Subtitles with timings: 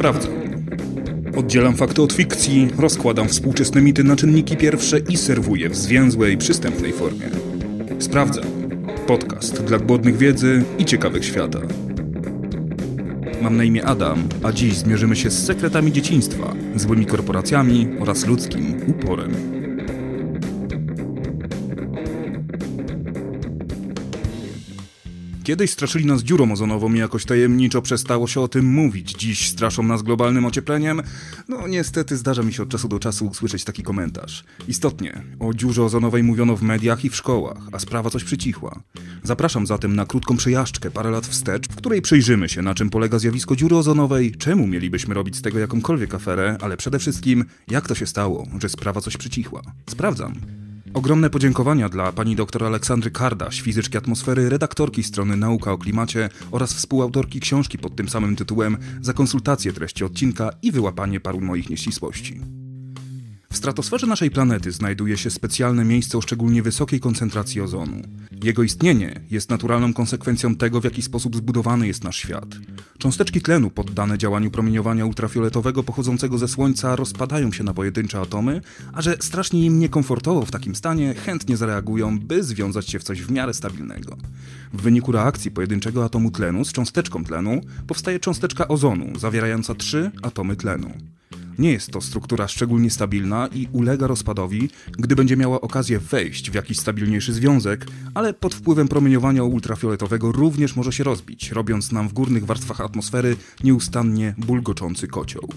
[0.00, 0.32] Sprawdzam.
[1.36, 6.92] Oddzielam fakty od fikcji, rozkładam współczesne mity na czynniki pierwsze i serwuję w zwięzłej, przystępnej
[6.92, 7.30] formie.
[7.98, 8.44] Sprawdzam.
[9.06, 11.60] Podcast dla głodnych wiedzy i ciekawych świata.
[13.42, 18.76] Mam na imię Adam, a dziś zmierzymy się z sekretami dzieciństwa, złymi korporacjami oraz ludzkim
[18.86, 19.59] uporem.
[25.42, 29.12] Kiedyś straszyli nas dziurą ozonową i jakoś tajemniczo przestało się o tym mówić.
[29.12, 31.02] Dziś straszą nas globalnym ociepleniem.
[31.48, 34.44] No niestety zdarza mi się od czasu do czasu usłyszeć taki komentarz.
[34.68, 38.82] Istotnie, o dziurze ozonowej mówiono w mediach i w szkołach, a sprawa coś przycichła.
[39.22, 43.18] Zapraszam zatem na krótką przejażdżkę parę lat wstecz, w której przyjrzymy się na czym polega
[43.18, 47.94] zjawisko dziury ozonowej, czemu mielibyśmy robić z tego jakąkolwiek aferę, ale przede wszystkim jak to
[47.94, 49.62] się stało, że sprawa coś przycichła.
[49.90, 50.59] Sprawdzam.
[50.94, 56.74] Ogromne podziękowania dla pani dr Aleksandry Kardaś, fizyczki atmosfery, redaktorki strony Nauka o Klimacie oraz
[56.74, 62.40] współautorki książki pod tym samym tytułem za konsultację treści odcinka i wyłapanie paru moich nieścisłości.
[63.52, 68.02] W stratosferze naszej planety znajduje się specjalne miejsce o szczególnie wysokiej koncentracji ozonu.
[68.44, 72.48] Jego istnienie jest naturalną konsekwencją tego, w jaki sposób zbudowany jest nasz świat.
[72.98, 78.60] Cząsteczki tlenu poddane działaniu promieniowania ultrafioletowego pochodzącego ze Słońca rozpadają się na pojedyncze atomy,
[78.92, 83.22] a że strasznie im niekomfortowo w takim stanie, chętnie zareagują, by związać się w coś
[83.22, 84.16] w miarę stabilnego.
[84.72, 90.56] W wyniku reakcji pojedynczego atomu tlenu z cząsteczką tlenu powstaje cząsteczka ozonu, zawierająca trzy atomy
[90.56, 90.92] tlenu.
[91.58, 96.54] Nie jest to struktura szczególnie stabilna i ulega rozpadowi, gdy będzie miała okazję wejść w
[96.54, 102.12] jakiś stabilniejszy związek, ale pod wpływem promieniowania ultrafioletowego również może się rozbić, robiąc nam w
[102.12, 105.48] górnych warstwach atmosfery nieustannie bulgoczący kocioł.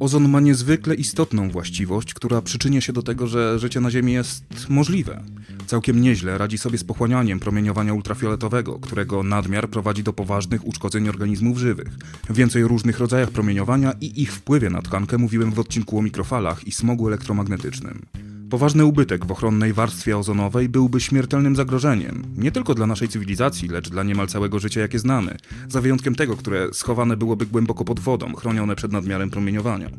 [0.00, 4.44] Ozon ma niezwykle istotną właściwość, która przyczynia się do tego, że życie na Ziemi jest
[4.68, 5.22] możliwe.
[5.66, 11.58] Całkiem nieźle radzi sobie z pochłanianiem promieniowania ultrafioletowego, którego nadmiar prowadzi do poważnych uszkodzeń organizmów
[11.58, 11.98] żywych.
[12.30, 16.66] Więcej o różnych rodzajach promieniowania i ich wpływie na tkankę mówiłem w odcinku o mikrofalach
[16.66, 18.02] i smogu elektromagnetycznym.
[18.54, 23.90] Poważny ubytek w ochronnej warstwie ozonowej byłby śmiertelnym zagrożeniem, nie tylko dla naszej cywilizacji, lecz
[23.90, 25.36] dla niemal całego życia, jakie znamy,
[25.68, 29.90] za wyjątkiem tego, które schowane byłoby głęboko pod wodą, chronione przed nadmiarem promieniowania.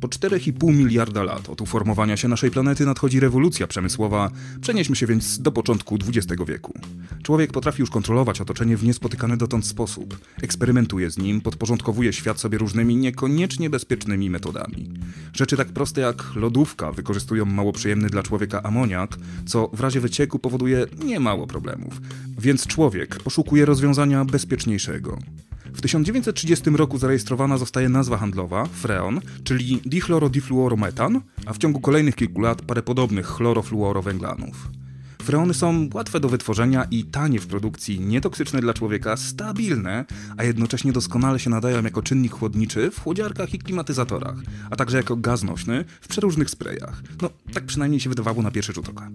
[0.00, 5.38] Po 4,5 miliarda lat od uformowania się naszej planety nadchodzi rewolucja przemysłowa, przenieśmy się więc
[5.42, 6.74] do początku XX wieku.
[7.22, 10.18] Człowiek potrafi już kontrolować otoczenie w niespotykany dotąd sposób.
[10.42, 14.90] Eksperymentuje z nim, podporządkowuje świat sobie różnymi niekoniecznie bezpiecznymi metodami.
[15.32, 17.72] Rzeczy tak proste jak lodówka wykorzystują mało
[18.10, 19.16] dla człowieka amoniak,
[19.46, 22.00] co w razie wycieku powoduje niemało problemów.
[22.38, 25.18] Więc człowiek poszukuje rozwiązania bezpieczniejszego.
[25.74, 32.40] W 1930 roku zarejestrowana zostaje nazwa handlowa freon, czyli dichlorodifluorometan, a w ciągu kolejnych kilku
[32.40, 34.68] lat parę podobnych chlorofluorowęglanów.
[35.24, 40.04] Freony są łatwe do wytworzenia i tanie w produkcji, nietoksyczne dla człowieka, stabilne,
[40.36, 44.36] a jednocześnie doskonale się nadają jako czynnik chłodniczy w chłodziarkach i klimatyzatorach,
[44.70, 47.02] a także jako gaz nośny w przeróżnych sprayach.
[47.22, 49.10] No, tak przynajmniej się wydawało na pierwszy rzut oka.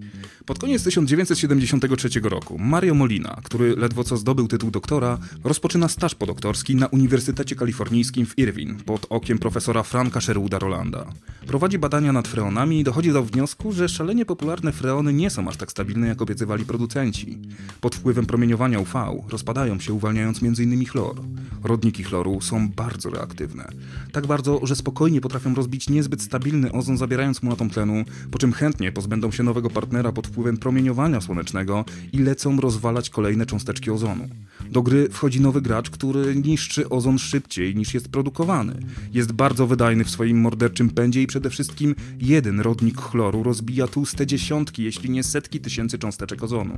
[0.46, 6.76] Pod koniec 1973 roku Mario Molina, który ledwo co zdobył tytuł doktora, rozpoczyna staż podoktorski
[6.76, 11.06] na Uniwersytecie Kalifornijskim w Irvine pod okiem profesora Franka Sherwooda Rolanda.
[11.46, 15.56] Prowadzi badania nad freonami i dochodzi do wniosku, że szalenie popularne freony nie są aż
[15.56, 17.38] tak stabilne jak obiecywali producenci.
[17.80, 18.92] Pod wpływem promieniowania UV
[19.28, 20.86] rozpadają się uwalniając m.in.
[20.86, 21.16] chlor.
[21.64, 23.68] Rodniki chloru są bardzo reaktywne.
[24.12, 28.52] Tak bardzo, że spokojnie potrafią rozbić niezbyt stabilny ozon zabierając mu atom tlenu, po czym
[28.52, 34.28] chętnie pozbędą się nowego partnera pod wpływem promieniowania słonecznego i lecą rozwalać kolejne cząsteczki ozonu.
[34.70, 38.80] Do gry wchodzi nowy gracz, który niszczy ozon szybciej niż jest produkowany.
[39.12, 44.26] Jest bardzo wydajny w swoim morderczym pędzie i przede wszystkim jeden rodnik chloru rozbija tłuste
[44.26, 46.74] dziesiątki, jeśli nie setki tysięcy tysięcy cząsteczek ozonu.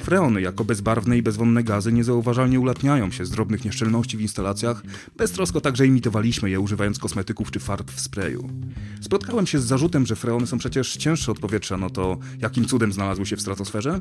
[0.00, 4.82] Freony jako bezbarwne i bezwonne gazy niezauważalnie ulatniają się z drobnych nieszczelności w instalacjach,
[5.16, 8.48] beztrosko także imitowaliśmy je używając kosmetyków czy farb w sprayu.
[9.00, 12.92] Spotkałem się z zarzutem, że freony są przecież cięższe od powietrza, no to jakim cudem
[12.92, 14.00] znalazły się w stratosferze?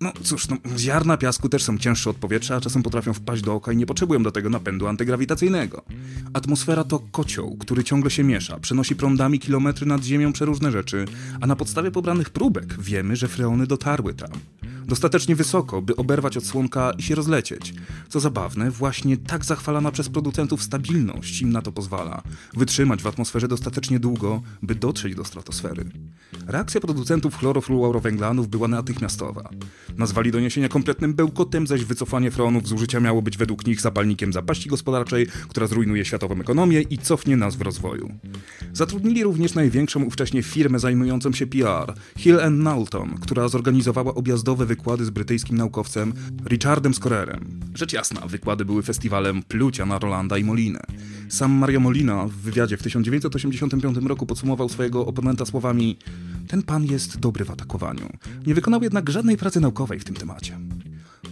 [0.00, 3.54] No cóż, no, ziarna piasku też są cięższe od powietrza, a czasem potrafią wpaść do
[3.54, 5.84] oka i nie potrzebują do tego napędu antygrawitacyjnego.
[6.32, 11.04] Atmosfera to kocioł, który ciągle się miesza, przenosi prądami kilometry nad ziemią przeróżne rzeczy,
[11.40, 14.30] a na podstawie pobranych próbek wiemy, że freony dotarły tam
[14.86, 17.74] dostatecznie wysoko, by oberwać od słonka i się rozlecieć.
[18.08, 22.22] Co zabawne, właśnie tak zachwalana przez producentów stabilność im na to pozwala.
[22.54, 25.84] Wytrzymać w atmosferze dostatecznie długo, by dotrzeć do stratosfery.
[26.46, 29.48] Reakcja producentów chlorofluorowęglanów była natychmiastowa.
[29.96, 34.68] Nazwali doniesienia kompletnym bełkotem, zaś wycofanie freonów z użycia miało być według nich zapalnikiem zapaści
[34.68, 38.10] gospodarczej, która zrujnuje światową ekonomię i cofnie nas w rozwoju.
[38.72, 45.10] Zatrudnili również największą ówcześnie firmę zajmującą się PR, Hill Knowlton, która zorganizowała objazdowe wykłady z
[45.10, 46.12] brytyjskim naukowcem
[46.46, 47.60] Richardem Scorerem.
[47.74, 50.80] Rzecz jasna, wykłady były festiwalem plucia na Rolanda i Molinę.
[51.28, 55.98] Sam Mario Molina w wywiadzie w 1985 roku podsumował swojego oponenta słowami
[56.48, 58.08] Ten pan jest dobry w atakowaniu.
[58.46, 60.58] Nie wykonał jednak żadnej pracy naukowej w tym temacie.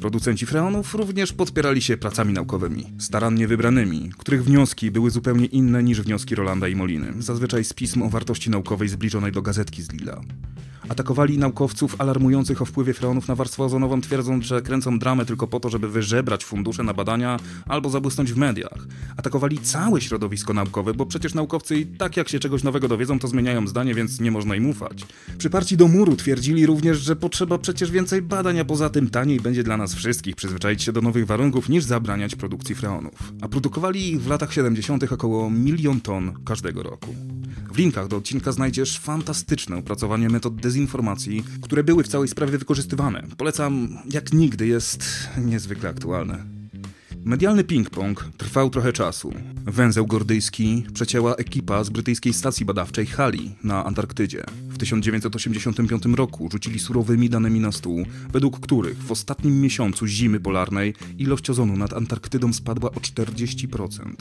[0.01, 6.03] Producenci freonów również podpierali się pracami naukowymi, starannie wybranymi, których wnioski były zupełnie inne niż
[6.03, 10.21] wnioski Rolanda i Moliny, zazwyczaj z pism o wartości naukowej zbliżonej do gazetki z Lilla.
[10.89, 15.61] Atakowali naukowców alarmujących o wpływie freonów na warstwę ozonową, twierdząc, że kręcą dramę tylko po
[15.61, 17.37] to, żeby wyżebrać fundusze na badania
[17.67, 18.87] albo zabłysnąć w mediach.
[19.17, 23.29] Atakowali całe środowisko naukowe, bo przecież naukowcy i tak jak się czegoś nowego dowiedzą, to
[23.29, 25.07] zmieniają zdanie, więc nie można im ufać.
[25.39, 29.63] Przyparci do muru twierdzili również, że potrzeba przecież więcej badań, a poza tym taniej będzie
[29.63, 33.33] dla nas wszystkich przyzwyczaić się do nowych warunków niż zabraniać produkcji freonów.
[33.41, 35.13] A produkowali w latach 70.
[35.13, 37.15] około milion ton każdego roku.
[37.73, 43.23] W linkach do odcinka znajdziesz fantastyczne opracowanie metod dezinformacji, które były w całej sprawie wykorzystywane.
[43.37, 46.45] Polecam jak nigdy, jest niezwykle aktualne.
[47.25, 49.33] Medialny ping-pong trwał trochę czasu.
[49.65, 54.45] Węzeł gordyjski przecięła ekipa z brytyjskiej stacji badawczej Halley na Antarktydzie.
[54.69, 60.95] W 1985 roku rzucili surowymi danymi na stół, według których w ostatnim miesiącu zimy polarnej
[61.19, 64.15] ilość ozonu nad Antarktydą spadła o 40%.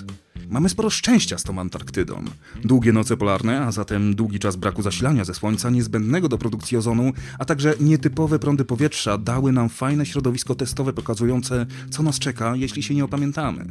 [0.51, 2.24] Mamy sporo szczęścia z tą Antarktydą.
[2.63, 7.13] Długie noce polarne, a zatem długi czas braku zasilania ze słońca niezbędnego do produkcji ozonu,
[7.39, 12.83] a także nietypowe prądy powietrza dały nam fajne środowisko testowe pokazujące, co nas czeka, jeśli
[12.83, 13.65] się nie opamiętamy.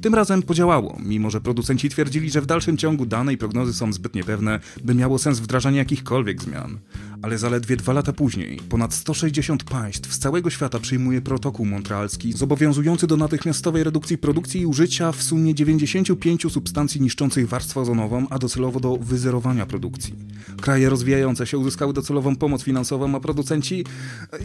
[0.00, 3.92] Tym razem podziałało, mimo że producenci twierdzili, że w dalszym ciągu dane i prognozy są
[3.92, 6.78] zbyt niepewne, by miało sens wdrażanie jakichkolwiek zmian.
[7.22, 13.06] Ale zaledwie dwa lata później ponad 160 państw z całego świata przyjmuje protokół montrealski zobowiązujący
[13.06, 18.80] do natychmiastowej redukcji produkcji i użycia w sumie 95 substancji niszczących warstwę ozonową, a docelowo
[18.80, 20.14] do wyzerowania produkcji.
[20.60, 23.84] Kraje rozwijające się uzyskały docelową pomoc finansową, a producenci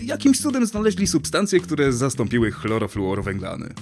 [0.02, 3.74] jakimś cudem znaleźli substancje, które zastąpiły chlorofluorowęglany.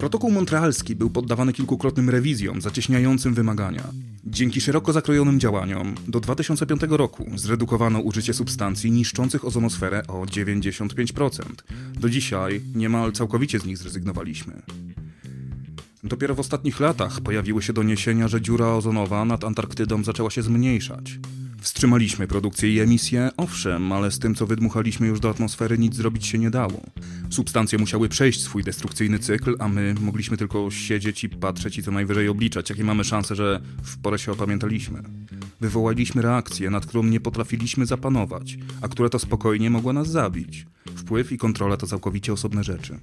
[0.00, 3.82] Protokół montrealski był poddawany kilkukrotnym rewizjom zacieśniającym wymagania.
[4.24, 11.42] Dzięki szeroko zakrojonym działaniom do 2005 roku zredukowano użycie substancji niszczących ozonosferę o 95%.
[11.94, 14.62] Do dzisiaj niemal całkowicie z nich zrezygnowaliśmy.
[16.04, 21.18] Dopiero w ostatnich latach pojawiły się doniesienia, że dziura ozonowa nad Antarktydą zaczęła się zmniejszać.
[21.70, 26.26] Wstrzymaliśmy produkcję i emisję, owszem, ale z tym, co wydmuchaliśmy już do atmosfery, nic zrobić
[26.26, 26.80] się nie dało.
[27.30, 31.90] Substancje musiały przejść swój destrukcyjny cykl, a my mogliśmy tylko siedzieć i patrzeć i co
[31.90, 35.02] najwyżej obliczać, jakie mamy szanse, że w porę się opamiętaliśmy.
[35.60, 40.66] Wywołaliśmy reakcję, nad którą nie potrafiliśmy zapanować, a która to spokojnie mogła nas zabić.
[40.96, 42.98] Wpływ i kontrola to całkowicie osobne rzeczy.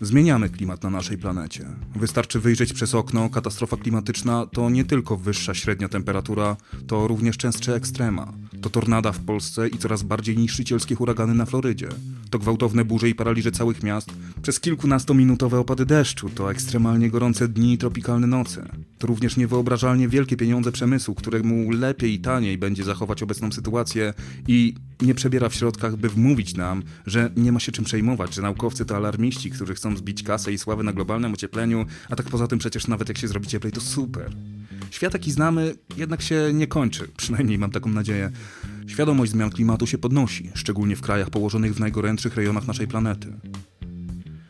[0.00, 1.66] Zmieniamy klimat na naszej planecie.
[1.94, 6.56] Wystarczy wyjrzeć przez okno, katastrofa klimatyczna to nie tylko wyższa średnia temperatura,
[6.86, 8.32] to również częstsze ekstrema.
[8.66, 11.88] To tornada w Polsce i coraz bardziej niszczycielskie huragany na Florydzie.
[12.30, 14.10] To gwałtowne burze i paraliże całych miast,
[14.42, 18.68] przez kilkunastominutowe opady deszczu, to ekstremalnie gorące dni i tropikalne noce.
[18.98, 24.14] To również niewyobrażalnie wielkie pieniądze przemysłu, któremu lepiej i taniej będzie zachować obecną sytuację
[24.48, 28.42] i nie przebiera w środkach, by wmówić nam, że nie ma się czym przejmować, że
[28.42, 32.46] naukowcy to alarmiści, którzy chcą zbić kasę i sławę na globalnym ociepleniu, a tak poza
[32.46, 34.30] tym przecież nawet jak się zrobi cieplej, to super.
[34.90, 38.30] Świat jaki znamy jednak się nie kończy, przynajmniej mam taką nadzieję.
[38.86, 43.32] Świadomość zmian klimatu się podnosi, szczególnie w krajach położonych w najgorętszych rejonach naszej planety.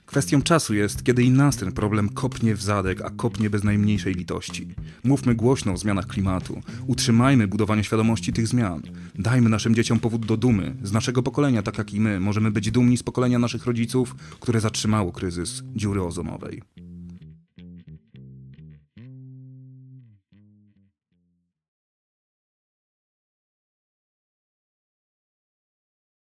[0.06, 4.14] Kwestią czasu jest, kiedy i nas ten problem kopnie w zadek, a kopnie bez najmniejszej
[4.14, 4.74] litości.
[5.04, 6.60] Mówmy głośno o zmianach klimatu.
[6.86, 8.82] Utrzymajmy budowanie świadomości tych zmian.
[9.14, 10.76] Dajmy naszym dzieciom powód do dumy.
[10.82, 14.60] Z naszego pokolenia, tak jak i my, możemy być dumni z pokolenia naszych rodziców, które
[14.60, 16.62] zatrzymało kryzys dziury ozonowej.